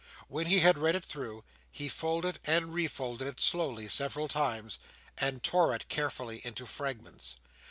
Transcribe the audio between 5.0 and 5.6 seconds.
and